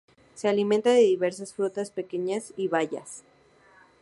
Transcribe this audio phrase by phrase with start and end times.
[0.33, 3.21] Se alimenta de diversas frutas pequeñas y bayas.